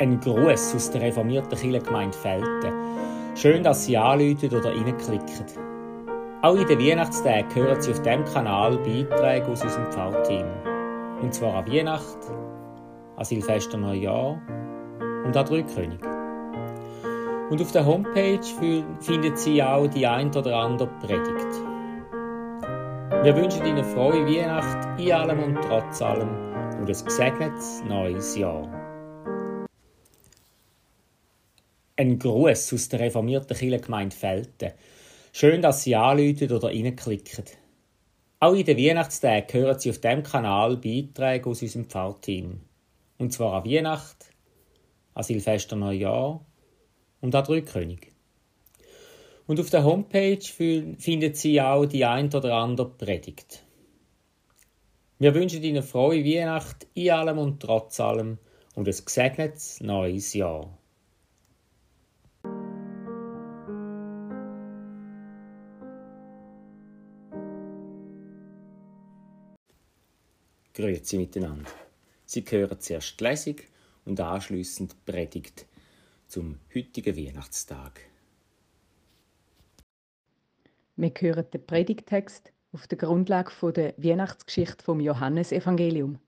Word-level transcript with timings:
Ein 0.00 0.18
Gruß 0.18 0.74
aus 0.74 0.90
der 0.90 1.02
reformierten 1.02 1.56
Kirchengemeinde 1.56 2.16
Felten. 2.18 2.72
Schön, 3.36 3.62
dass 3.62 3.84
Sie 3.84 3.96
anrufen 3.96 4.52
oder 4.52 4.70
reinklicken. 4.70 5.46
Auch 6.42 6.56
in 6.56 6.66
den 6.66 6.80
Weihnachtstagen 6.80 7.54
hören 7.54 7.80
Sie 7.80 7.92
auf 7.92 8.02
diesem 8.02 8.24
Kanal 8.24 8.76
Beiträge 8.78 9.46
aus 9.46 9.62
unserem 9.62 9.86
Pfarrteam. 9.92 10.46
Und 11.22 11.32
zwar 11.32 11.54
an 11.54 11.68
Weihnacht, 11.70 12.18
an 13.16 13.24
Silvester 13.24 13.78
Neujahr 13.78 14.42
und 15.24 15.36
an 15.36 15.46
Drei-König. 15.46 16.00
Und 17.50 17.62
auf 17.62 17.70
der 17.70 17.86
Homepage 17.86 18.40
finden 18.98 19.36
Sie 19.36 19.62
auch 19.62 19.86
die 19.86 20.08
ein 20.08 20.34
oder 20.34 20.56
andere 20.56 20.88
Predigt. 21.06 21.62
Wir 23.22 23.36
wünschen 23.36 23.64
Ihnen 23.64 23.84
frohe 23.84 24.26
Weihnacht 24.26 25.00
in 25.00 25.12
allem 25.12 25.38
und 25.40 25.58
trotz 25.62 26.02
allem 26.02 26.30
und 26.80 26.80
ein 26.80 26.86
gesegnetes 26.86 27.84
neues 27.88 28.36
Jahr. 28.36 28.68
Ein 31.96 32.18
Gruß 32.18 32.72
aus 32.72 32.88
der 32.88 32.98
reformierten 32.98 33.56
Kirchengemeinde 33.56 34.16
Felten. 34.16 34.72
Schön, 35.32 35.62
dass 35.62 35.84
Sie 35.84 35.94
anrufen 35.94 36.50
oder 36.50 36.66
reinklicken. 36.66 37.44
Auch 38.40 38.54
in 38.54 38.64
den 38.64 38.76
Weihnachtstagen 38.76 39.60
hören 39.60 39.78
Sie 39.78 39.90
auf 39.90 39.98
diesem 39.98 40.24
Kanal 40.24 40.76
Beiträge 40.76 41.48
aus 41.48 41.62
unserem 41.62 41.84
Pfarrteam. 41.84 42.62
Und 43.18 43.32
zwar 43.32 43.62
an 43.62 43.70
Weihnacht, 43.70 44.16
an 45.14 45.22
Silvester 45.22 45.76
Neujahr 45.76 46.44
und 47.20 47.32
an 47.32 47.44
Drei-König. 47.44 48.10
Und 49.46 49.60
auf 49.60 49.70
der 49.70 49.84
Homepage 49.84 50.42
finden 50.98 51.34
Sie 51.34 51.60
auch 51.60 51.86
die 51.86 52.04
ein 52.04 52.26
oder 52.34 52.54
andere 52.54 52.90
Predigt. 52.90 53.62
Wir 55.20 55.32
wünschen 55.32 55.62
Ihnen 55.62 55.84
frohe 55.84 56.24
Weihnacht 56.24 56.88
in 56.94 57.10
allem 57.12 57.38
und 57.38 57.60
trotz 57.60 58.00
allem 58.00 58.38
und 58.74 58.88
ein 58.88 59.04
gesegnetes 59.04 59.80
neues 59.80 60.34
Jahr. 60.34 60.76
Grüezi 70.76 71.18
miteinander. 71.18 71.70
Sie 72.26 72.44
hören 72.50 72.80
zuerst 72.80 73.20
die 73.20 73.24
Lesung 73.24 73.56
und 74.06 74.18
anschliessend 74.18 74.92
die 74.92 75.12
Predigt 75.12 75.66
zum 76.26 76.58
heutigen 76.74 77.16
Weihnachtstag. 77.16 78.00
Wir 80.96 81.12
hören 81.16 81.46
den 81.52 81.64
Predigtext 81.64 82.52
auf 82.72 82.88
der 82.88 82.98
Grundlage 82.98 83.72
der 83.72 83.94
Weihnachtsgeschichte 83.98 84.82
vom 84.82 84.98
Johannesevangelium. 84.98 86.18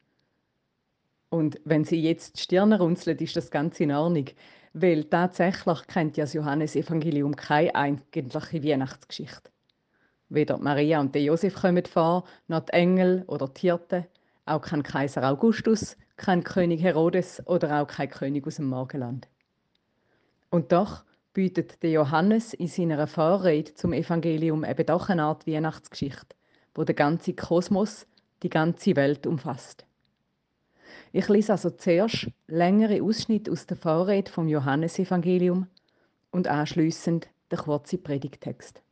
Und 1.28 1.60
wenn 1.64 1.84
Sie 1.84 2.00
jetzt 2.00 2.36
die 2.36 2.42
Stirne 2.42 2.78
runzeln, 2.78 3.18
ist 3.18 3.34
das 3.34 3.50
ganz 3.50 3.80
in 3.80 3.90
Ordnung, 3.90 4.26
weil 4.74 5.02
tatsächlich 5.04 5.86
kennt 5.88 6.16
ja 6.16 6.22
das 6.22 6.34
Johannesevangelium 6.34 7.34
keine 7.34 7.74
eigentliche 7.74 8.62
Weihnachtsgeschichte. 8.62 9.50
Weder 10.28 10.58
Maria 10.58 11.00
und 11.00 11.16
Josef 11.16 11.54
kommen 11.54 11.84
vor, 11.84 12.24
noch 12.46 12.60
die 12.60 12.74
Engel 12.74 13.24
oder 13.26 13.48
die 13.48 13.62
Hirten, 13.62 14.06
auch 14.46 14.62
kein 14.62 14.82
Kaiser 14.82 15.28
Augustus, 15.28 15.96
kein 16.16 16.42
König 16.42 16.82
Herodes 16.82 17.42
oder 17.46 17.82
auch 17.82 17.86
kein 17.86 18.08
König 18.08 18.46
aus 18.46 18.56
dem 18.56 18.68
Morgenland. 18.68 19.28
Und 20.50 20.72
doch 20.72 21.04
bietet 21.34 21.82
der 21.82 21.90
Johannes 21.90 22.54
in 22.54 22.68
seiner 22.68 23.06
Vorrede 23.06 23.74
zum 23.74 23.92
Evangelium 23.92 24.64
eben 24.64 24.86
doch 24.86 25.10
eine 25.10 25.24
Art 25.24 25.46
Weihnachtsgeschichte, 25.46 26.34
wo 26.74 26.84
der 26.84 26.94
ganze 26.94 27.34
Kosmos, 27.34 28.06
die 28.42 28.48
ganze 28.48 28.96
Welt 28.96 29.26
umfasst. 29.26 29.84
Ich 31.12 31.28
lese 31.28 31.52
also 31.52 31.70
zuerst 31.70 32.28
längere 32.46 33.02
Ausschnitte 33.02 33.50
aus 33.50 33.66
der 33.66 33.76
Vorrede 33.76 34.30
vom 34.30 34.48
Johannesevangelium 34.48 35.66
und 36.30 36.48
anschließend 36.48 37.28
der 37.50 37.58
kurze 37.58 37.98
Predigtext. 37.98 38.82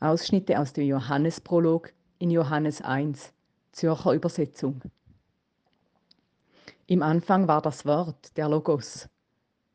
Ausschnitte 0.00 0.58
aus 0.58 0.72
dem 0.72 0.86
Johannesprolog 0.86 1.92
in 2.24 2.30
Johannes 2.30 2.80
1, 2.80 3.34
Zürcher 3.72 4.14
Übersetzung. 4.14 4.80
Im 6.86 7.02
Anfang 7.02 7.48
war 7.48 7.60
das 7.60 7.84
Wort, 7.84 8.34
der 8.38 8.48
Logos, 8.48 9.10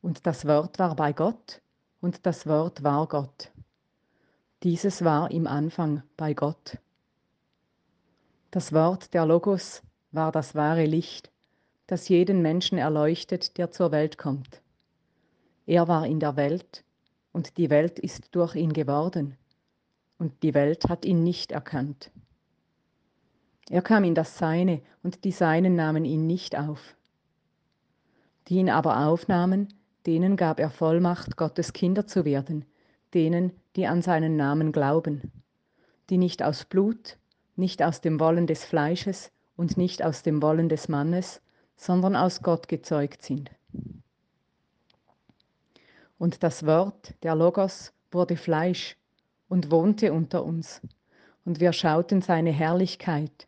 und 0.02 0.26
das 0.26 0.48
Wort 0.48 0.80
war 0.80 0.96
bei 0.96 1.14
Gott, 1.14 1.62
und 2.02 2.26
das 2.26 2.48
Wort 2.48 2.82
war 2.82 3.06
Gott. 3.08 3.52
Dieses 4.64 5.04
war 5.04 5.30
im 5.30 5.46
Anfang 5.46 6.02
bei 6.18 6.34
Gott. 6.34 6.80
Das 8.50 8.74
Wort, 8.74 9.14
der 9.14 9.28
Logos, 9.28 9.84
war 10.12 10.32
das 10.32 10.56
wahre 10.56 10.86
Licht, 10.86 11.30
das 11.86 12.10
jeden 12.10 12.42
Menschen 12.42 12.80
erleuchtet, 12.80 13.60
der 13.60 13.70
zur 13.70 13.92
Welt 13.92 14.18
kommt. 14.18 14.64
Er 15.68 15.88
war 15.88 16.08
in 16.08 16.20
der 16.20 16.36
Welt, 16.36 16.84
und 17.32 17.58
die 17.58 17.70
Welt 17.70 18.00
ist 18.00 18.34
durch 18.34 18.56
ihn 18.56 18.74
geworden, 18.74 19.38
und 20.18 20.42
die 20.42 20.56
Welt 20.56 20.90
hat 20.90 21.06
ihn 21.06 21.24
nicht 21.24 21.52
erkannt. 21.52 22.10
Er 23.70 23.84
kam 23.84 24.04
in 24.04 24.16
das 24.16 24.38
Seine, 24.38 24.82
und 25.04 25.24
die 25.24 25.32
Seinen 25.32 25.76
nahmen 25.76 26.04
ihn 26.04 26.26
nicht 26.26 26.58
auf. 26.58 26.96
Die 28.48 28.56
ihn 28.56 28.70
aber 28.70 29.06
aufnahmen, 29.06 29.70
denen 30.08 30.38
gab 30.38 30.60
er 30.60 30.72
Vollmacht, 30.72 31.38
Gottes 31.38 31.72
Kinder 31.72 32.08
zu 32.08 32.26
werden, 32.26 32.66
denen, 33.14 33.52
die 33.76 33.86
an 33.86 34.02
seinen 34.02 34.36
Namen 34.36 34.72
glauben, 34.72 35.32
die 36.10 36.18
nicht 36.18 36.42
aus 36.42 36.66
Blut, 36.66 37.18
nicht 37.56 37.84
aus 37.84 38.02
dem 38.02 38.20
Wollen 38.20 38.48
des 38.48 38.66
Fleisches 38.66 39.32
und 39.56 39.78
nicht 39.78 40.04
aus 40.04 40.24
dem 40.24 40.42
Wollen 40.42 40.68
des 40.68 40.88
Mannes, 40.90 41.42
sondern 41.78 42.16
aus 42.16 42.42
Gott 42.42 42.68
gezeugt 42.68 43.22
sind. 43.22 43.52
Und 46.18 46.42
das 46.42 46.66
Wort, 46.66 47.14
der 47.22 47.36
Logos, 47.36 47.94
wurde 48.12 48.36
Fleisch 48.36 48.98
und 49.48 49.70
wohnte 49.70 50.12
unter 50.12 50.44
uns, 50.44 50.82
und 51.46 51.60
wir 51.60 51.72
schauten 51.72 52.22
seine 52.22 52.52
Herrlichkeit, 52.52 53.48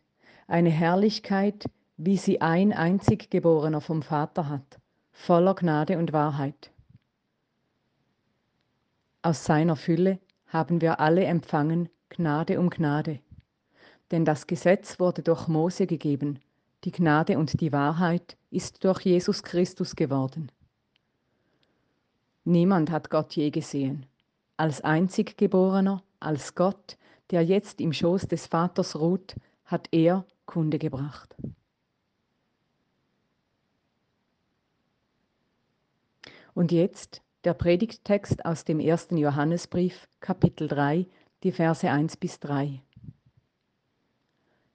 eine 0.52 0.68
Herrlichkeit, 0.70 1.64
wie 1.96 2.18
sie 2.18 2.42
ein 2.42 2.74
einzig 2.74 3.30
Geborener 3.30 3.80
vom 3.80 4.02
Vater 4.02 4.50
hat, 4.50 4.78
voller 5.10 5.54
Gnade 5.54 5.96
und 5.96 6.12
Wahrheit. 6.12 6.70
Aus 9.22 9.46
seiner 9.46 9.76
Fülle 9.76 10.18
haben 10.48 10.82
wir 10.82 11.00
alle 11.00 11.24
empfangen 11.24 11.88
Gnade 12.10 12.60
um 12.60 12.68
Gnade. 12.68 13.20
Denn 14.10 14.26
das 14.26 14.46
Gesetz 14.46 15.00
wurde 15.00 15.22
durch 15.22 15.48
Mose 15.48 15.86
gegeben, 15.86 16.38
die 16.84 16.92
Gnade 16.92 17.38
und 17.38 17.58
die 17.58 17.72
Wahrheit 17.72 18.36
ist 18.50 18.84
durch 18.84 19.00
Jesus 19.00 19.42
Christus 19.42 19.96
geworden. 19.96 20.52
Niemand 22.44 22.90
hat 22.90 23.08
Gott 23.08 23.32
je 23.34 23.48
gesehen. 23.48 24.04
Als 24.58 24.82
einzig 24.82 25.38
Geborener, 25.38 26.02
als 26.20 26.54
Gott, 26.54 26.98
der 27.30 27.42
jetzt 27.42 27.80
im 27.80 27.94
Schoß 27.94 28.28
des 28.28 28.48
Vaters 28.48 28.96
ruht, 28.96 29.34
hat 29.64 29.88
er 29.92 30.26
Kunde 30.46 30.78
gebracht. 30.78 31.34
Und 36.54 36.70
jetzt 36.70 37.22
der 37.44 37.54
Predigttext 37.54 38.44
aus 38.44 38.64
dem 38.64 38.78
ersten 38.78 39.16
Johannesbrief, 39.16 40.08
Kapitel 40.20 40.68
3, 40.68 41.06
die 41.42 41.52
Verse 41.52 41.90
1 41.90 42.16
bis 42.18 42.38
3. 42.40 42.82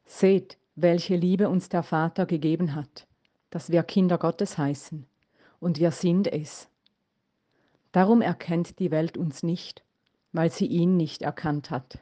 Seht, 0.06 0.58
welche 0.76 1.16
Liebe 1.16 1.50
uns 1.50 1.70
der 1.70 1.84
Vater 1.84 2.26
gegeben 2.26 2.76
hat, 2.76 3.08
dass 3.50 3.72
wir 3.72 3.84
Kinder 3.84 4.18
Gottes 4.18 4.58
heißen, 4.58 5.06
und 5.60 5.80
wir 5.80 5.92
sind 5.92 6.28
es. 6.28 6.68
Darum 7.92 8.22
erkennt 8.22 8.80
die 8.80 8.92
Welt 8.92 9.18
uns 9.18 9.44
nicht, 9.44 9.84
weil 10.34 10.52
sie 10.52 10.68
ihn 10.68 10.98
nicht 10.98 11.22
erkannt 11.22 11.72
hat. 11.72 12.00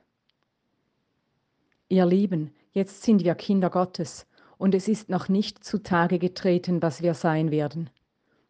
Ihr 1.87 2.05
Lieben, 2.05 2.53
jetzt 2.75 3.03
sind 3.03 3.23
wir 3.23 3.33
Kinder 3.35 3.69
Gottes, 3.71 4.27
und 4.57 4.75
es 4.75 4.87
ist 4.87 5.09
noch 5.09 5.27
nicht 5.29 5.63
zutage 5.63 6.19
getreten, 6.19 6.81
was 6.81 7.01
wir 7.01 7.13
sein 7.13 7.49
werden. 7.51 7.89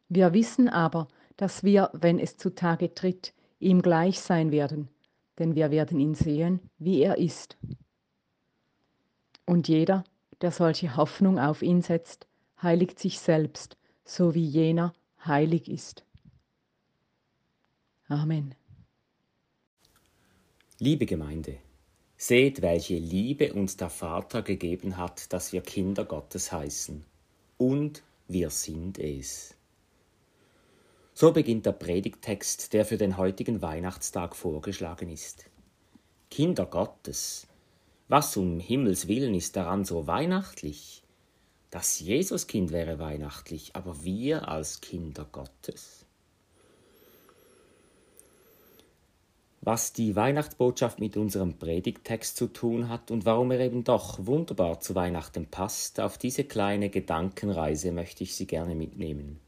Wir 0.09 0.33
wissen 0.33 0.67
aber, 0.67 1.07
dass 1.37 1.63
wir, 1.63 1.89
wenn 1.93 2.19
es 2.19 2.37
zutage 2.37 2.93
tritt, 2.93 3.33
ihm 3.59 3.81
gleich 3.81 4.19
sein 4.19 4.51
werden, 4.51 4.89
denn 5.39 5.55
wir 5.55 5.71
werden 5.71 5.99
ihn 5.99 6.15
sehen, 6.15 6.59
wie 6.77 7.01
er 7.01 7.17
ist. 7.17 7.57
Und 9.45 9.67
jeder, 9.67 10.03
der 10.41 10.51
solche 10.51 10.95
Hoffnung 10.95 11.39
auf 11.39 11.61
ihn 11.61 11.81
setzt, 11.81 12.27
heiligt 12.61 12.99
sich 12.99 13.19
selbst, 13.19 13.77
so 14.03 14.35
wie 14.35 14.45
jener 14.45 14.93
heilig 15.23 15.69
ist. 15.69 16.03
Amen. 18.07 18.53
Liebe 20.79 21.05
Gemeinde, 21.05 21.57
seht, 22.17 22.61
welche 22.61 22.97
Liebe 22.97 23.53
uns 23.53 23.77
der 23.77 23.89
Vater 23.89 24.41
gegeben 24.41 24.97
hat, 24.97 25.31
dass 25.33 25.53
wir 25.53 25.61
Kinder 25.61 26.05
Gottes 26.05 26.51
heißen. 26.51 27.03
Und 27.57 28.03
wir 28.27 28.49
sind 28.49 28.97
es. 28.99 29.55
So 31.13 31.31
beginnt 31.31 31.65
der 31.65 31.71
Predigtext, 31.71 32.73
der 32.73 32.85
für 32.85 32.97
den 32.97 33.17
heutigen 33.17 33.61
Weihnachtstag 33.61 34.35
vorgeschlagen 34.35 35.09
ist. 35.09 35.45
Kinder 36.29 36.65
Gottes, 36.65 37.47
was 38.07 38.35
um 38.35 38.59
Himmels 38.59 39.07
willen 39.07 39.33
ist 39.33 39.55
daran 39.55 39.85
so 39.85 40.07
weihnachtlich? 40.07 41.03
Das 41.71 41.99
Jesuskind 41.99 42.71
wäre 42.71 42.99
weihnachtlich, 42.99 43.75
aber 43.75 44.03
wir 44.03 44.47
als 44.47 44.81
Kinder 44.81 45.25
Gottes. 45.31 46.04
Was 49.65 49.93
die 49.93 50.15
Weihnachtsbotschaft 50.15 50.99
mit 50.99 51.17
unserem 51.17 51.57
Predigttext 51.57 52.37
zu 52.37 52.45
tun 52.45 52.87
hat 52.87 53.09
und 53.09 53.25
warum 53.25 53.49
er 53.49 53.61
eben 53.61 53.83
doch 53.83 54.23
wunderbar 54.27 54.79
zu 54.79 54.93
Weihnachten 54.93 55.47
passt, 55.47 55.99
auf 55.99 56.19
diese 56.19 56.43
kleine 56.43 56.91
Gedankenreise 56.91 57.91
möchte 57.91 58.23
ich 58.23 58.35
Sie 58.35 58.45
gerne 58.45 58.75
mitnehmen. 58.75 59.39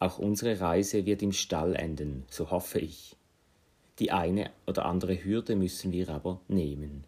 Auch 0.00 0.18
unsere 0.18 0.58
Reise 0.58 1.06
wird 1.06 1.22
im 1.22 1.30
Stall 1.30 1.76
enden, 1.76 2.24
so 2.28 2.50
hoffe 2.50 2.80
ich. 2.80 3.14
Die 4.00 4.10
eine 4.10 4.50
oder 4.66 4.84
andere 4.84 5.22
Hürde 5.22 5.54
müssen 5.54 5.92
wir 5.92 6.08
aber 6.08 6.40
nehmen. 6.48 7.04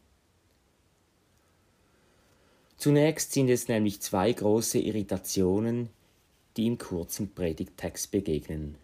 Zunächst 2.76 3.32
sind 3.32 3.48
es 3.48 3.66
nämlich 3.66 4.00
zwei 4.00 4.32
große 4.32 4.78
Irritationen, 4.78 5.88
die 6.56 6.68
im 6.68 6.78
kurzen 6.78 7.34
Predigttext 7.34 8.12
begegnen. 8.12 8.76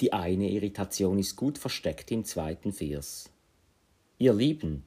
Die 0.00 0.14
eine 0.14 0.48
Irritation 0.48 1.18
ist 1.18 1.36
gut 1.36 1.58
versteckt 1.58 2.10
im 2.10 2.24
zweiten 2.24 2.72
Vers. 2.72 3.30
Ihr 4.18 4.32
Lieben, 4.32 4.82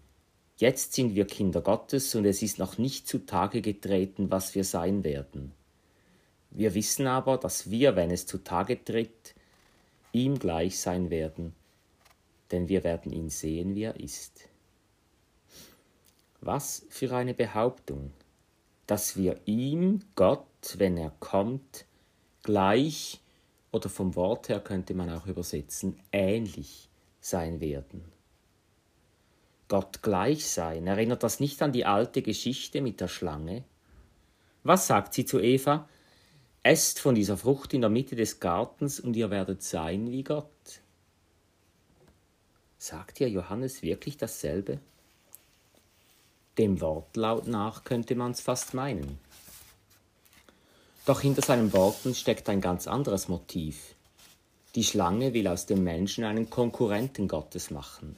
jetzt 0.58 0.94
sind 0.94 1.14
wir 1.14 1.26
Kinder 1.26 1.62
Gottes 1.62 2.16
und 2.16 2.26
es 2.26 2.42
ist 2.42 2.58
noch 2.58 2.80
nicht 2.80 3.08
zutage 3.08 3.62
getreten, 3.62 4.32
was 4.32 4.56
wir 4.56 4.64
sein 4.64 5.04
werden. 5.04 5.54
Wir 6.50 6.74
wissen 6.74 7.06
aber, 7.06 7.38
dass 7.38 7.70
wir, 7.70 7.96
wenn 7.96 8.12
es 8.12 8.26
zutage 8.26 8.84
tritt, 8.84 9.36
ihm 10.12 10.40
gleich 10.40 10.80
sein 10.80 11.10
werden, 11.10 11.54
denn 12.52 12.68
wir 12.68 12.84
werden 12.84 13.12
ihn 13.12 13.30
sehen, 13.30 13.76
wie 13.76 13.84
er 13.84 14.00
ist. 14.00 14.50
Was 16.42 16.86
für 16.90 17.16
eine 17.16 17.34
Behauptung, 17.34 18.12
dass 18.88 19.16
wir 19.16 19.40
ihm, 19.46 20.02
Gott, 20.16 20.76
wenn 20.78 20.98
er 20.98 21.12
kommt, 21.20 21.86
gleich 22.44 23.23
oder 23.74 23.90
vom 23.90 24.16
Wort 24.16 24.48
her 24.50 24.62
könnte 24.62 24.94
man 24.94 25.10
auch 25.10 25.26
übersetzen, 25.26 26.00
ähnlich 26.12 26.88
sein 27.20 27.60
werden. 27.60 28.06
Gott 29.68 30.04
gleich 30.04 30.48
sein, 30.48 30.86
erinnert 30.86 31.24
das 31.24 31.40
nicht 31.40 31.62
an 31.64 31.72
die 31.72 31.84
alte 31.84 32.22
Geschichte 32.22 32.82
mit 32.82 33.02
der 33.02 33.08
Schlange? 33.08 33.64
Was 34.64 34.86
sagt 34.86 35.16
sie 35.16 35.26
zu 35.26 35.40
Eva? 35.40 35.90
Esst 36.62 37.00
von 37.00 37.16
dieser 37.16 37.36
Frucht 37.36 37.74
in 37.74 37.82
der 37.82 37.90
Mitte 37.90 38.16
des 38.16 38.40
Gartens 38.40 39.00
und 39.00 39.16
ihr 39.16 39.32
werdet 39.32 39.64
sein 39.64 40.12
wie 40.12 40.24
Gott. 40.24 40.48
Sagt 42.78 43.20
ihr 43.22 43.30
Johannes 43.30 43.82
wirklich 43.82 44.18
dasselbe? 44.18 44.80
Dem 46.60 46.80
Wortlaut 46.80 47.48
nach 47.48 47.84
könnte 47.84 48.14
man's 48.14 48.40
fast 48.40 48.76
meinen. 48.76 49.18
Doch 51.06 51.20
hinter 51.20 51.42
seinen 51.42 51.74
Worten 51.74 52.16
steckt 52.16 52.48
ein 52.48 52.62
ganz 52.62 52.88
anderes 52.88 53.28
Motiv. 53.28 53.96
Die 54.76 54.86
Schlange 54.86 55.34
will 55.34 55.50
aus 55.50 55.66
dem 55.66 55.84
Menschen 55.84 56.24
einen 56.24 56.50
Konkurrenten 56.50 57.28
Gottes 57.28 57.72
machen. 57.72 58.16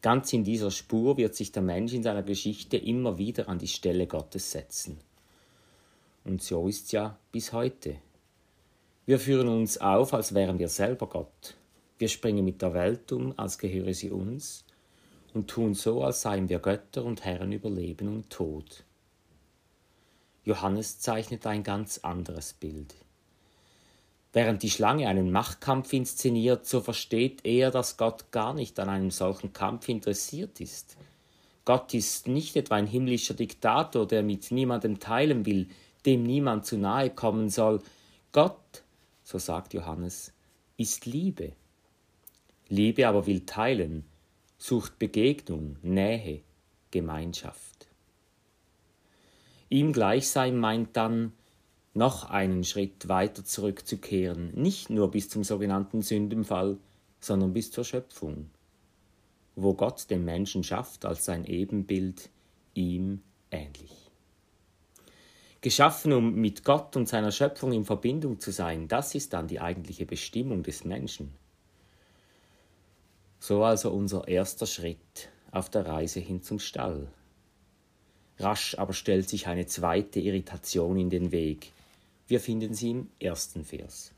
Ganz 0.00 0.32
in 0.32 0.42
dieser 0.42 0.70
Spur 0.70 1.18
wird 1.18 1.34
sich 1.34 1.52
der 1.52 1.62
Mensch 1.62 1.92
in 1.92 2.02
seiner 2.02 2.22
Geschichte 2.22 2.78
immer 2.78 3.18
wieder 3.18 3.48
an 3.48 3.58
die 3.58 3.68
Stelle 3.68 4.06
Gottes 4.06 4.50
setzen. 4.50 4.98
Und 6.24 6.42
so 6.42 6.66
ist's 6.66 6.92
ja 6.92 7.18
bis 7.30 7.52
heute. 7.52 7.96
Wir 9.04 9.18
führen 9.18 9.48
uns 9.48 9.78
auf, 9.78 10.14
als 10.14 10.34
wären 10.34 10.58
wir 10.58 10.68
selber 10.68 11.08
Gott. 11.08 11.56
Wir 11.98 12.08
springen 12.08 12.44
mit 12.44 12.62
der 12.62 12.72
Welt 12.72 13.12
um, 13.12 13.38
als 13.38 13.58
gehöre 13.58 13.92
sie 13.92 14.10
uns, 14.10 14.64
und 15.34 15.48
tun 15.48 15.74
so, 15.74 16.02
als 16.02 16.22
seien 16.22 16.48
wir 16.48 16.58
Götter 16.58 17.04
und 17.04 17.24
Herren 17.24 17.52
über 17.52 17.68
Leben 17.68 18.08
und 18.08 18.30
Tod. 18.30 18.84
Johannes 20.44 20.98
zeichnet 20.98 21.46
ein 21.46 21.62
ganz 21.62 21.98
anderes 21.98 22.52
Bild. 22.52 22.94
Während 24.32 24.62
die 24.62 24.70
Schlange 24.70 25.08
einen 25.08 25.30
Machtkampf 25.30 25.92
inszeniert, 25.92 26.66
so 26.66 26.80
versteht 26.80 27.44
er, 27.44 27.70
dass 27.70 27.96
Gott 27.98 28.30
gar 28.32 28.54
nicht 28.54 28.80
an 28.80 28.88
einem 28.88 29.10
solchen 29.10 29.52
Kampf 29.52 29.88
interessiert 29.88 30.60
ist. 30.60 30.96
Gott 31.64 31.94
ist 31.94 32.26
nicht 32.26 32.56
etwa 32.56 32.76
ein 32.76 32.86
himmlischer 32.86 33.34
Diktator, 33.34 34.06
der 34.06 34.22
mit 34.22 34.50
niemandem 34.50 34.98
teilen 34.98 35.46
will, 35.46 35.68
dem 36.06 36.24
niemand 36.24 36.66
zu 36.66 36.76
nahe 36.76 37.10
kommen 37.10 37.50
soll. 37.50 37.80
Gott, 38.32 38.82
so 39.22 39.38
sagt 39.38 39.74
Johannes, 39.74 40.32
ist 40.76 41.06
Liebe. 41.06 41.52
Liebe 42.68 43.06
aber 43.06 43.26
will 43.26 43.44
teilen, 43.46 44.04
sucht 44.58 44.98
Begegnung, 44.98 45.76
Nähe, 45.82 46.40
Gemeinschaft. 46.90 47.71
Ihm 49.72 49.94
gleich 49.94 50.28
sein 50.28 50.58
meint 50.58 50.98
dann, 50.98 51.32
noch 51.94 52.28
einen 52.28 52.62
Schritt 52.62 53.08
weiter 53.08 53.42
zurückzukehren, 53.42 54.52
nicht 54.52 54.90
nur 54.90 55.10
bis 55.10 55.30
zum 55.30 55.44
sogenannten 55.44 56.02
Sündenfall, 56.02 56.76
sondern 57.20 57.54
bis 57.54 57.70
zur 57.70 57.82
Schöpfung, 57.82 58.50
wo 59.56 59.72
Gott 59.72 60.10
den 60.10 60.26
Menschen 60.26 60.62
schafft 60.62 61.06
als 61.06 61.24
sein 61.24 61.46
Ebenbild, 61.46 62.28
ihm 62.74 63.22
ähnlich. 63.50 64.10
Geschaffen, 65.62 66.12
um 66.12 66.34
mit 66.34 66.64
Gott 66.64 66.94
und 66.94 67.08
seiner 67.08 67.32
Schöpfung 67.32 67.72
in 67.72 67.86
Verbindung 67.86 68.40
zu 68.40 68.52
sein, 68.52 68.88
das 68.88 69.14
ist 69.14 69.32
dann 69.32 69.48
die 69.48 69.60
eigentliche 69.60 70.04
Bestimmung 70.04 70.62
des 70.62 70.84
Menschen. 70.84 71.32
So 73.40 73.64
also 73.64 73.90
unser 73.90 74.28
erster 74.28 74.66
Schritt 74.66 75.30
auf 75.50 75.70
der 75.70 75.86
Reise 75.86 76.20
hin 76.20 76.42
zum 76.42 76.58
Stall. 76.58 77.08
Rasch 78.38 78.76
aber 78.78 78.92
stellt 78.92 79.28
sich 79.28 79.46
eine 79.46 79.66
zweite 79.66 80.20
Irritation 80.20 80.98
in 80.98 81.10
den 81.10 81.32
Weg. 81.32 81.72
Wir 82.28 82.40
finden 82.40 82.74
sie 82.74 82.90
im 82.90 83.08
ersten 83.20 83.64
Vers. 83.64 84.12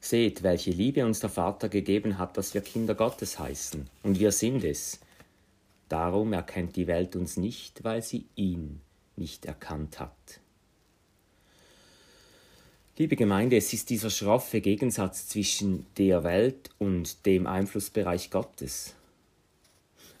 Seht, 0.00 0.42
welche 0.42 0.70
Liebe 0.70 1.04
uns 1.06 1.20
der 1.20 1.30
Vater 1.30 1.68
gegeben 1.68 2.18
hat, 2.18 2.36
dass 2.36 2.52
wir 2.52 2.60
Kinder 2.60 2.94
Gottes 2.94 3.38
heißen, 3.38 3.88
und 4.02 4.18
wir 4.20 4.32
sind 4.32 4.62
es. 4.62 5.00
Darum 5.88 6.32
erkennt 6.34 6.76
die 6.76 6.86
Welt 6.86 7.16
uns 7.16 7.38
nicht, 7.38 7.84
weil 7.84 8.02
sie 8.02 8.26
ihn 8.36 8.80
nicht 9.16 9.46
erkannt 9.46 10.00
hat. 10.00 10.40
Liebe 12.96 13.16
Gemeinde, 13.16 13.56
es 13.56 13.72
ist 13.72 13.90
dieser 13.90 14.10
schroffe 14.10 14.60
Gegensatz 14.60 15.26
zwischen 15.26 15.86
der 15.96 16.22
Welt 16.22 16.70
und 16.78 17.26
dem 17.26 17.46
Einflussbereich 17.46 18.30
Gottes. 18.30 18.94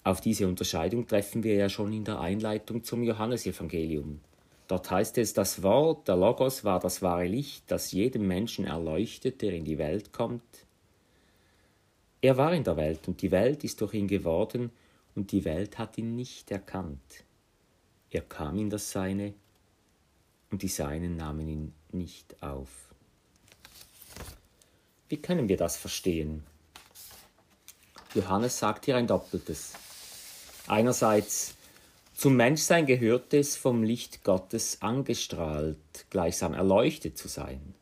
Auf 0.04 0.20
diese 0.20 0.46
Unterscheidung 0.46 1.06
treffen 1.06 1.42
wir 1.42 1.54
ja 1.54 1.70
schon 1.70 1.90
in 1.94 2.04
der 2.04 2.20
Einleitung 2.20 2.84
zum 2.84 3.02
Johannesevangelium. 3.02 4.20
Dort 4.68 4.90
heißt 4.90 5.16
es, 5.16 5.32
das 5.32 5.62
Wort, 5.62 6.08
der 6.08 6.16
Logos, 6.16 6.62
war 6.62 6.78
das 6.78 7.00
wahre 7.00 7.26
Licht, 7.26 7.64
das 7.68 7.90
jedem 7.92 8.26
Menschen 8.26 8.66
erleuchtet, 8.66 9.40
der 9.40 9.54
in 9.54 9.64
die 9.64 9.78
Welt 9.78 10.12
kommt. 10.12 10.42
Er 12.20 12.36
war 12.36 12.52
in 12.52 12.64
der 12.64 12.76
Welt 12.76 13.08
und 13.08 13.22
die 13.22 13.30
Welt 13.30 13.64
ist 13.64 13.80
durch 13.80 13.94
ihn 13.94 14.08
geworden 14.08 14.70
und 15.14 15.32
die 15.32 15.44
Welt 15.46 15.78
hat 15.78 15.96
ihn 15.96 16.16
nicht 16.16 16.50
erkannt. 16.50 17.24
Er 18.10 18.22
kam 18.22 18.58
in 18.58 18.68
das 18.68 18.90
Seine 18.90 19.32
und 20.50 20.62
die 20.62 20.68
Seinen 20.68 21.16
nahmen 21.16 21.48
ihn 21.48 21.74
nicht 21.92 22.42
auf. 22.42 22.68
Wie 25.08 25.16
können 25.16 25.48
wir 25.48 25.56
das 25.56 25.76
verstehen? 25.76 26.44
Johannes 28.14 28.58
sagt 28.58 28.84
hier 28.84 28.96
ein 28.96 29.06
Doppeltes. 29.06 29.74
Einerseits 30.66 31.56
zum 32.14 32.36
Menschsein 32.36 32.86
gehört 32.86 33.34
es, 33.34 33.56
vom 33.56 33.82
Licht 33.82 34.24
Gottes 34.24 34.80
angestrahlt, 34.80 35.76
gleichsam 36.10 36.54
erleuchtet 36.54 37.18
zu 37.18 37.28
sein. 37.28 37.74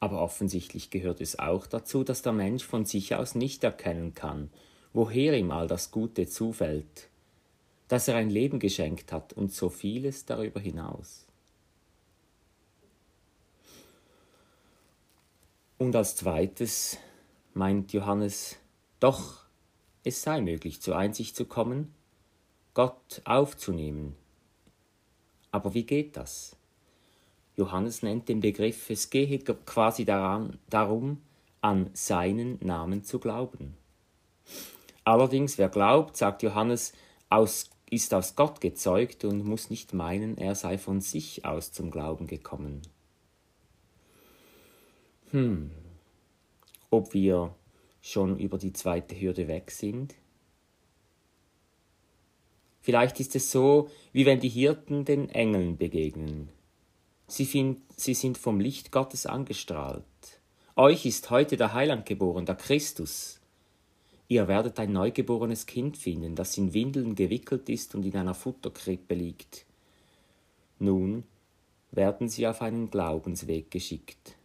Aber 0.00 0.20
offensichtlich 0.20 0.90
gehört 0.90 1.20
es 1.20 1.38
auch 1.38 1.66
dazu, 1.66 2.04
dass 2.04 2.22
der 2.22 2.32
Mensch 2.32 2.64
von 2.64 2.84
sich 2.84 3.14
aus 3.14 3.34
nicht 3.34 3.64
erkennen 3.64 4.12
kann, 4.14 4.50
woher 4.92 5.34
ihm 5.34 5.50
all 5.50 5.66
das 5.66 5.90
Gute 5.90 6.26
zufällt, 6.26 7.08
dass 7.88 8.08
er 8.08 8.16
ein 8.16 8.28
Leben 8.28 8.58
geschenkt 8.58 9.12
hat 9.12 9.32
und 9.32 9.52
so 9.52 9.70
vieles 9.70 10.26
darüber 10.26 10.60
hinaus. 10.60 11.26
Und 15.78 15.94
als 15.96 16.16
zweites 16.16 16.98
meint 17.54 17.92
Johannes, 17.92 18.56
doch 19.00 19.45
es 20.06 20.22
sei 20.22 20.40
möglich, 20.40 20.80
zur 20.80 20.96
Einsicht 20.96 21.34
zu 21.34 21.46
kommen, 21.46 21.92
Gott 22.74 23.22
aufzunehmen. 23.24 24.14
Aber 25.50 25.74
wie 25.74 25.82
geht 25.82 26.16
das? 26.16 26.56
Johannes 27.56 28.02
nennt 28.02 28.28
den 28.28 28.38
Begriff, 28.38 28.88
es 28.88 29.10
gehe 29.10 29.38
quasi 29.40 30.04
daran, 30.04 30.58
darum, 30.70 31.22
an 31.60 31.90
seinen 31.92 32.58
Namen 32.64 33.02
zu 33.02 33.18
glauben. 33.18 33.76
Allerdings, 35.02 35.58
wer 35.58 35.68
glaubt, 35.68 36.16
sagt 36.16 36.44
Johannes, 36.44 36.92
aus, 37.28 37.70
ist 37.90 38.14
aus 38.14 38.36
Gott 38.36 38.60
gezeugt 38.60 39.24
und 39.24 39.44
muss 39.44 39.70
nicht 39.70 39.92
meinen, 39.92 40.38
er 40.38 40.54
sei 40.54 40.78
von 40.78 41.00
sich 41.00 41.44
aus 41.44 41.72
zum 41.72 41.90
Glauben 41.90 42.28
gekommen. 42.28 42.82
Hm, 45.32 45.72
ob 46.90 47.12
wir 47.12 47.55
schon 48.06 48.38
über 48.38 48.56
die 48.56 48.72
zweite 48.72 49.20
Hürde 49.20 49.48
weg 49.48 49.70
sind? 49.70 50.14
Vielleicht 52.80 53.18
ist 53.18 53.34
es 53.34 53.50
so, 53.50 53.90
wie 54.12 54.26
wenn 54.26 54.38
die 54.38 54.48
Hirten 54.48 55.04
den 55.04 55.28
Engeln 55.28 55.76
begegnen. 55.76 56.48
Sie, 57.26 57.44
find, 57.44 57.80
sie 57.96 58.14
sind 58.14 58.38
vom 58.38 58.60
Licht 58.60 58.92
Gottes 58.92 59.26
angestrahlt. 59.26 60.04
Euch 60.76 61.04
ist 61.04 61.30
heute 61.30 61.56
der 61.56 61.74
Heiland 61.74 62.06
geboren, 62.06 62.46
der 62.46 62.54
Christus. 62.54 63.40
Ihr 64.28 64.46
werdet 64.46 64.78
ein 64.78 64.92
neugeborenes 64.92 65.66
Kind 65.66 65.96
finden, 65.96 66.36
das 66.36 66.56
in 66.56 66.74
Windeln 66.74 67.16
gewickelt 67.16 67.68
ist 67.68 67.96
und 67.96 68.04
in 68.04 68.16
einer 68.16 68.34
Futterkrippe 68.34 69.14
liegt. 69.14 69.66
Nun 70.78 71.24
werden 71.90 72.28
sie 72.28 72.46
auf 72.46 72.62
einen 72.62 72.88
Glaubensweg 72.88 73.70
geschickt. 73.70 74.36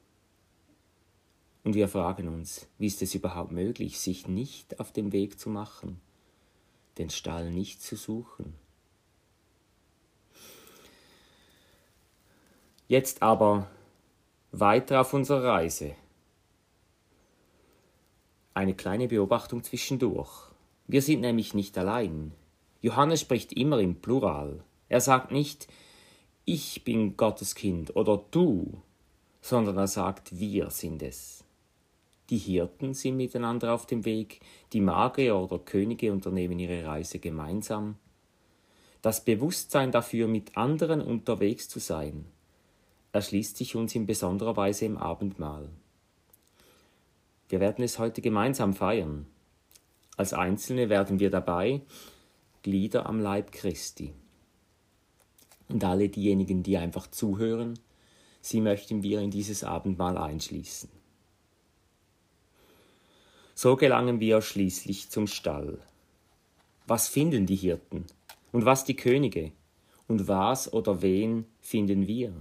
Und 1.64 1.76
wir 1.76 1.88
fragen 1.88 2.28
uns, 2.28 2.68
wie 2.78 2.88
ist 2.88 3.02
es 3.02 3.14
überhaupt 3.14 3.52
möglich, 3.52 4.00
sich 4.00 4.28
nicht 4.28 4.80
auf 4.80 4.92
den 4.92 5.12
Weg 5.12 5.40
zu 5.40 5.50
machen? 5.50 6.02
den 6.98 7.10
Stall 7.10 7.52
nicht 7.52 7.82
zu 7.82 7.96
suchen. 7.96 8.54
Jetzt 12.88 13.22
aber 13.22 13.70
weiter 14.52 15.02
auf 15.02 15.14
unserer 15.14 15.44
Reise. 15.44 15.96
Eine 18.54 18.76
kleine 18.76 19.08
Beobachtung 19.08 19.64
zwischendurch. 19.64 20.52
Wir 20.88 21.02
sind 21.02 21.22
nämlich 21.22 21.54
nicht 21.54 21.78
allein. 21.78 22.34
Johannes 22.82 23.22
spricht 23.22 23.54
immer 23.54 23.80
im 23.80 23.96
Plural. 24.02 24.64
Er 24.90 25.00
sagt 25.00 25.32
nicht, 25.32 25.68
ich 26.44 26.84
bin 26.84 27.16
Gottes 27.16 27.56
Kind 27.56 27.96
oder 27.96 28.24
du, 28.32 28.82
sondern 29.42 29.78
er 29.78 29.88
sagt, 29.88 30.38
wir 30.38 30.70
sind 30.70 31.02
es. 31.02 31.46
Die 32.32 32.38
Hirten 32.38 32.94
sind 32.94 33.18
miteinander 33.18 33.74
auf 33.74 33.86
dem 33.86 34.06
Weg, 34.06 34.40
die 34.72 34.80
Magier 34.80 35.36
oder 35.36 35.60
Könige 35.60 36.14
unternehmen 36.14 36.60
ihre 36.60 36.86
Reise 36.86 37.20
gemeinsam. 37.20 37.98
Das 39.02 39.26
Bewusstsein 39.26 39.92
dafür, 39.92 40.30
mit 40.30 40.56
anderen 40.56 41.02
unterwegs 41.02 41.68
zu 41.68 41.80
sein, 41.80 42.26
erschließt 43.12 43.58
sich 43.58 43.76
uns 43.76 43.96
in 43.96 44.06
besonderer 44.06 44.56
Weise 44.56 44.86
im 44.86 44.96
Abendmahl. 44.96 45.68
Wir 47.50 47.60
werden 47.60 47.84
es 47.84 48.00
heute 48.00 48.22
gemeinsam 48.22 48.74
feiern. 48.74 49.26
Als 50.16 50.32
Einzelne 50.32 50.88
werden 50.88 51.20
wir 51.20 51.32
dabei 51.32 51.82
Glieder 52.62 53.08
am 53.08 53.20
Leib 53.20 53.52
Christi. 53.52 54.14
Und 55.68 55.84
alle 55.84 56.08
diejenigen, 56.08 56.64
die 56.64 56.78
einfach 56.78 57.08
zuhören, 57.08 57.78
sie 58.40 58.62
möchten 58.62 59.04
wir 59.04 59.20
in 59.20 59.32
dieses 59.32 59.66
Abendmahl 59.66 60.18
einschließen. 60.18 61.01
So 63.62 63.76
gelangen 63.76 64.20
wir 64.20 64.42
schließlich 64.42 65.12
zum 65.12 65.28
Stall. 65.28 65.78
Was 66.88 67.08
finden 67.08 67.46
die 67.46 67.56
Hirten? 67.56 68.08
Und 68.52 68.66
was 68.66 68.86
die 68.86 68.96
Könige? 68.96 69.52
Und 70.08 70.28
was 70.28 70.74
oder 70.74 71.04
wen 71.04 71.46
finden 71.62 72.08
wir? 72.08 72.34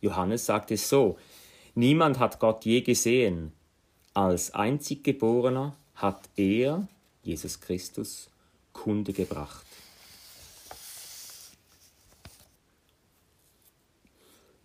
Johannes 0.00 0.44
sagt 0.44 0.72
es 0.72 0.88
so, 0.88 1.18
niemand 1.76 2.18
hat 2.18 2.40
Gott 2.40 2.64
je 2.64 2.80
gesehen. 2.80 3.52
Als 4.12 4.52
einzig 4.54 5.04
Geborener 5.04 5.76
hat 5.94 6.28
er, 6.34 6.88
Jesus 7.22 7.60
Christus, 7.60 8.28
Kunde 8.72 9.12
gebracht. 9.12 9.66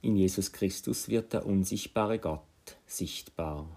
In 0.01 0.15
Jesus 0.15 0.51
Christus 0.51 1.09
wird 1.09 1.31
der 1.31 1.45
unsichtbare 1.45 2.17
Gott 2.17 2.41
sichtbar. 2.87 3.67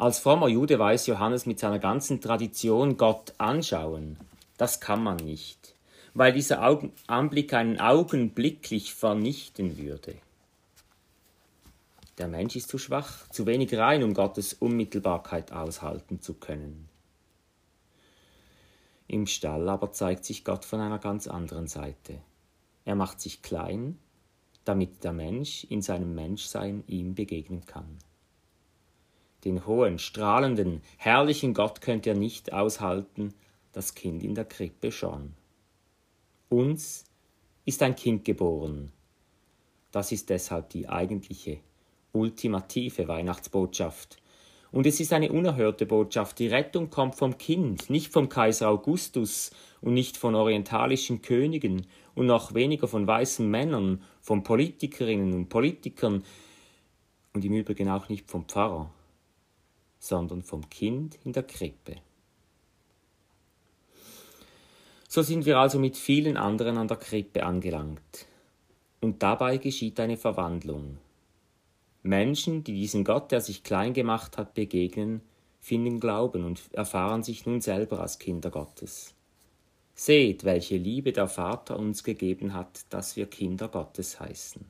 Als 0.00 0.18
frommer 0.18 0.48
Jude 0.48 0.78
weiß 0.78 1.08
Johannes 1.08 1.44
mit 1.44 1.58
seiner 1.58 1.78
ganzen 1.78 2.22
Tradition 2.22 2.96
Gott 2.96 3.34
anschauen. 3.36 4.16
Das 4.56 4.80
kann 4.80 5.02
man 5.02 5.18
nicht, 5.18 5.74
weil 6.14 6.32
dieser 6.32 6.66
Augen 6.66 6.94
Anblick 7.06 7.52
einen 7.52 7.78
augenblicklich 7.78 8.94
vernichten 8.94 9.76
würde. 9.76 10.14
Der 12.16 12.28
Mensch 12.28 12.56
ist 12.56 12.70
zu 12.70 12.78
schwach, 12.78 13.28
zu 13.28 13.44
wenig 13.44 13.76
rein, 13.76 14.02
um 14.02 14.14
Gottes 14.14 14.54
Unmittelbarkeit 14.54 15.52
aushalten 15.52 16.22
zu 16.22 16.32
können. 16.32 16.88
Im 19.06 19.26
Stall 19.26 19.68
aber 19.68 19.92
zeigt 19.92 20.24
sich 20.24 20.46
Gott 20.46 20.64
von 20.64 20.80
einer 20.80 20.98
ganz 20.98 21.26
anderen 21.26 21.66
Seite. 21.66 22.22
Er 22.86 22.94
macht 22.94 23.20
sich 23.20 23.42
klein, 23.42 23.98
damit 24.64 25.04
der 25.04 25.12
Mensch 25.12 25.64
in 25.64 25.82
seinem 25.82 26.14
Menschsein 26.14 26.84
ihm 26.86 27.14
begegnen 27.14 27.66
kann. 27.66 27.98
Den 29.44 29.66
hohen, 29.66 29.98
strahlenden, 29.98 30.82
herrlichen 30.98 31.54
Gott 31.54 31.80
könnt 31.80 32.04
ihr 32.04 32.14
nicht 32.14 32.52
aushalten, 32.52 33.32
das 33.72 33.94
Kind 33.94 34.22
in 34.22 34.34
der 34.34 34.44
Krippe 34.44 34.92
schon. 34.92 35.34
Uns 36.50 37.04
ist 37.64 37.82
ein 37.82 37.96
Kind 37.96 38.24
geboren. 38.24 38.92
Das 39.92 40.12
ist 40.12 40.28
deshalb 40.28 40.68
die 40.70 40.88
eigentliche, 40.88 41.58
ultimative 42.12 43.08
Weihnachtsbotschaft. 43.08 44.18
Und 44.72 44.86
es 44.86 45.00
ist 45.00 45.12
eine 45.12 45.32
unerhörte 45.32 45.86
Botschaft. 45.86 46.38
Die 46.38 46.46
Rettung 46.46 46.90
kommt 46.90 47.14
vom 47.14 47.38
Kind, 47.38 47.90
nicht 47.90 48.12
vom 48.12 48.28
Kaiser 48.28 48.68
Augustus 48.68 49.50
und 49.80 49.94
nicht 49.94 50.16
von 50.16 50.34
orientalischen 50.34 51.22
Königen 51.22 51.86
und 52.14 52.26
noch 52.26 52.54
weniger 52.54 52.86
von 52.86 53.06
weißen 53.06 53.48
Männern, 53.50 54.02
von 54.20 54.42
Politikerinnen 54.42 55.32
und 55.32 55.48
Politikern 55.48 56.24
und 57.32 57.44
im 57.44 57.54
Übrigen 57.54 57.88
auch 57.88 58.08
nicht 58.08 58.30
vom 58.30 58.44
Pfarrer 58.44 58.92
sondern 60.00 60.42
vom 60.42 60.68
Kind 60.68 61.18
in 61.24 61.32
der 61.32 61.44
Krippe. 61.44 61.96
So 65.06 65.22
sind 65.22 65.44
wir 65.44 65.58
also 65.58 65.78
mit 65.78 65.96
vielen 65.96 66.36
anderen 66.36 66.78
an 66.78 66.88
der 66.88 66.96
Krippe 66.96 67.44
angelangt. 67.44 68.26
Und 69.00 69.22
dabei 69.22 69.58
geschieht 69.58 70.00
eine 70.00 70.16
Verwandlung. 70.16 70.98
Menschen, 72.02 72.64
die 72.64 72.74
diesem 72.74 73.04
Gott, 73.04 73.30
der 73.30 73.40
sich 73.40 73.62
klein 73.62 73.92
gemacht 73.92 74.38
hat, 74.38 74.54
begegnen, 74.54 75.20
finden 75.60 76.00
Glauben 76.00 76.44
und 76.44 76.62
erfahren 76.72 77.22
sich 77.22 77.44
nun 77.44 77.60
selber 77.60 78.00
als 78.00 78.18
Kinder 78.18 78.50
Gottes. 78.50 79.14
Seht, 79.94 80.44
welche 80.44 80.76
Liebe 80.76 81.12
der 81.12 81.28
Vater 81.28 81.78
uns 81.78 82.04
gegeben 82.04 82.54
hat, 82.54 82.86
dass 82.88 83.16
wir 83.16 83.26
Kinder 83.26 83.68
Gottes 83.68 84.18
heißen. 84.18 84.64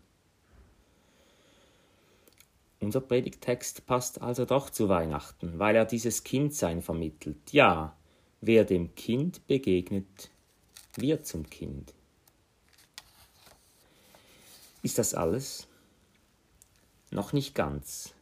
Unser 2.90 3.02
Predigtext 3.02 3.86
passt 3.86 4.20
also 4.20 4.44
doch 4.44 4.68
zu 4.68 4.88
Weihnachten, 4.88 5.60
weil 5.60 5.76
er 5.76 5.84
dieses 5.84 6.24
Kindsein 6.24 6.82
vermittelt. 6.82 7.52
Ja, 7.52 7.96
wer 8.40 8.64
dem 8.64 8.96
Kind 8.96 9.46
begegnet, 9.46 10.28
wird 10.96 11.24
zum 11.24 11.48
Kind. 11.48 11.94
Ist 14.82 14.98
das 14.98 15.14
alles? 15.14 15.68
Noch 17.12 17.32
nicht 17.32 17.54
ganz. 17.54 18.12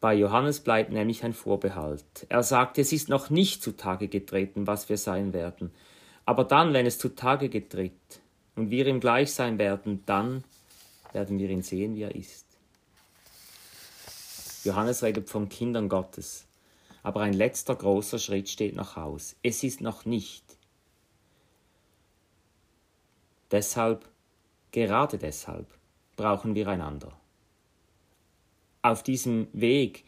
Bei 0.00 0.14
Johannes 0.14 0.60
bleibt 0.60 0.90
nämlich 0.90 1.22
ein 1.22 1.34
Vorbehalt. 1.34 2.24
Er 2.30 2.42
sagt, 2.42 2.78
es 2.78 2.90
ist 2.90 3.10
noch 3.10 3.28
nicht 3.28 3.62
zutage 3.62 4.08
getreten, 4.08 4.66
was 4.66 4.88
wir 4.88 4.96
sein 4.96 5.34
werden. 5.34 5.72
Aber 6.24 6.44
dann, 6.44 6.72
wenn 6.72 6.86
es 6.86 6.96
zutage 6.96 7.50
getritt 7.50 8.22
und 8.56 8.70
wir 8.70 8.86
ihm 8.86 9.00
gleich 9.00 9.30
sein 9.34 9.58
werden, 9.58 10.04
dann 10.06 10.42
werden 11.12 11.38
wir 11.38 11.50
ihn 11.50 11.60
sehen, 11.60 11.96
wie 11.96 12.04
er 12.04 12.14
ist. 12.14 12.48
Johannes 14.64 15.02
redet 15.02 15.28
von 15.28 15.48
Kindern 15.48 15.88
Gottes. 15.88 16.46
Aber 17.02 17.20
ein 17.20 17.32
letzter 17.32 17.74
großer 17.74 18.18
Schritt 18.18 18.48
steht 18.48 18.74
noch 18.74 18.96
aus. 18.96 19.36
Es 19.42 19.62
ist 19.62 19.80
noch 19.80 20.04
nicht. 20.04 20.44
Deshalb, 23.50 24.08
gerade 24.72 25.16
deshalb, 25.16 25.66
brauchen 26.16 26.54
wir 26.54 26.68
einander. 26.68 27.12
Auf 28.82 29.02
diesem 29.02 29.48
Weg 29.52 30.04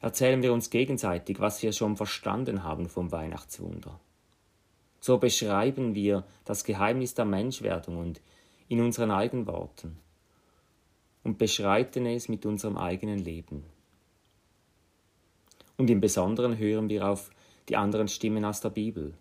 erzählen 0.00 0.42
wir 0.42 0.52
uns 0.52 0.70
gegenseitig, 0.70 1.40
was 1.40 1.62
wir 1.62 1.72
schon 1.72 1.96
verstanden 1.96 2.62
haben 2.62 2.88
vom 2.88 3.10
Weihnachtswunder. 3.10 3.98
So 5.00 5.18
beschreiben 5.18 5.94
wir 5.94 6.24
das 6.44 6.64
Geheimnis 6.64 7.14
der 7.14 7.24
Menschwerdung 7.24 7.98
und 7.98 8.20
in 8.68 8.80
unseren 8.80 9.10
eigenen 9.10 9.46
Worten 9.46 9.98
und 11.22 11.38
beschreiten 11.38 12.06
es 12.06 12.28
mit 12.28 12.46
unserem 12.46 12.76
eigenen 12.76 13.18
Leben. 13.18 13.64
Und 15.76 15.90
im 15.90 16.00
Besonderen 16.00 16.56
hören 16.56 16.88
wir 16.88 17.08
auf 17.08 17.30
die 17.68 17.76
anderen 17.76 18.08
Stimmen 18.08 18.44
aus 18.44 18.60
der 18.60 18.70
Bibel. 18.70 19.14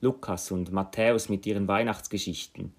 Lukas 0.00 0.50
und 0.50 0.72
Matthäus 0.72 1.28
mit 1.28 1.46
ihren 1.46 1.68
Weihnachtsgeschichten. 1.68 2.74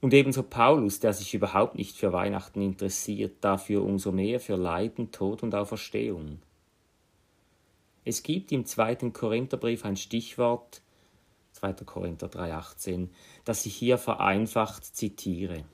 Und 0.00 0.12
ebenso 0.12 0.42
Paulus, 0.42 1.00
der 1.00 1.14
sich 1.14 1.34
überhaupt 1.34 1.76
nicht 1.76 1.96
für 1.96 2.12
Weihnachten 2.12 2.60
interessiert, 2.60 3.36
dafür 3.40 3.82
umso 3.82 4.12
mehr 4.12 4.38
für 4.38 4.56
Leiden, 4.56 5.10
Tod 5.10 5.42
und 5.42 5.54
Auferstehung. 5.54 6.40
Es 8.04 8.22
gibt 8.22 8.52
im 8.52 8.66
zweiten 8.66 9.12
Korintherbrief 9.12 9.84
ein 9.84 9.96
Stichwort, 9.96 10.82
2. 11.54 11.72
Korinther 11.84 12.28
3,18, 12.28 13.08
das 13.44 13.64
ich 13.64 13.74
hier 13.74 13.98
vereinfacht 13.98 14.84
zitiere. 14.84 15.64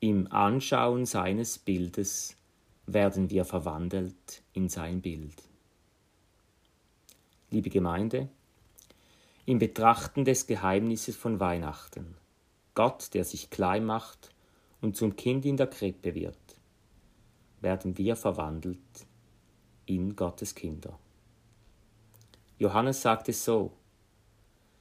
Im 0.00 0.30
Anschauen 0.32 1.06
seines 1.06 1.58
Bildes 1.58 2.36
werden 2.92 3.30
wir 3.30 3.44
verwandelt 3.44 4.42
in 4.52 4.68
sein 4.68 5.00
Bild. 5.00 5.42
Liebe 7.50 7.70
Gemeinde, 7.70 8.28
im 9.46 9.58
Betrachten 9.58 10.24
des 10.24 10.46
Geheimnisses 10.46 11.16
von 11.16 11.40
Weihnachten. 11.40 12.16
Gott, 12.74 13.14
der 13.14 13.24
sich 13.24 13.50
klein 13.50 13.84
macht 13.84 14.32
und 14.80 14.96
zum 14.96 15.16
Kind 15.16 15.44
in 15.44 15.56
der 15.56 15.66
Krippe 15.66 16.14
wird, 16.14 16.36
werden 17.60 17.98
wir 17.98 18.16
verwandelt 18.16 18.78
in 19.86 20.16
Gottes 20.16 20.54
Kinder. 20.54 20.98
Johannes 22.58 23.02
sagt 23.02 23.28
es 23.28 23.44
so, 23.44 23.72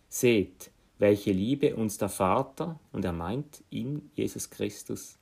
Seht, 0.07 0.71
welche 0.97 1.31
Liebe 1.31 1.75
uns 1.75 1.97
der 1.97 2.09
Vater, 2.09 2.79
und 2.91 3.05
er 3.05 3.13
meint 3.13 3.63
in 3.69 4.09
Jesus 4.15 4.49
Christus, 4.49 5.18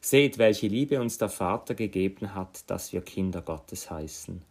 seht, 0.00 0.38
welche 0.38 0.68
Liebe 0.68 1.00
uns 1.00 1.18
der 1.18 1.28
Vater 1.28 1.74
gegeben 1.74 2.34
hat, 2.34 2.68
dass 2.70 2.92
wir 2.92 3.00
Kinder 3.00 3.42
Gottes 3.42 3.90
heißen, 3.90 4.42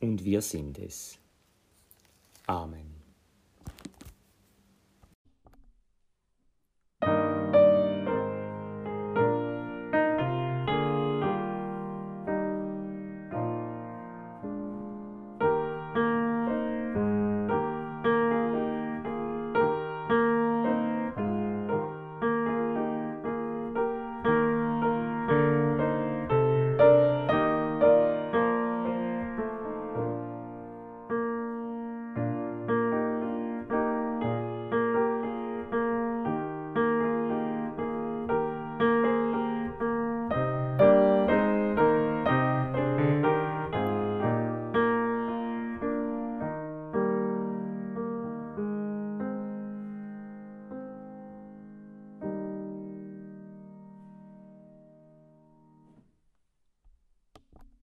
und 0.00 0.24
wir 0.24 0.42
sind 0.42 0.78
es. 0.78 1.18
Amen. 2.46 2.91